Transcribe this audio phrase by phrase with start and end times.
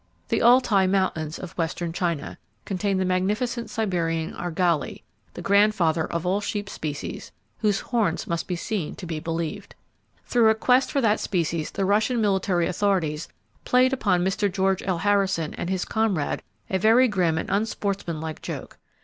[0.29, 5.03] The Altai Mountains, of western China, contain the magnificent Siberian argali,
[5.35, 9.75] the grandfather of all sheep species, whose horns must be seen to be believed.
[10.25, 13.27] Through a quest for that species the Russian military authorities
[13.63, 14.51] played upon Mr.
[14.51, 14.97] George L.
[14.97, 18.79] Harrison and his comrade a very grim and unsportsmanlike joke.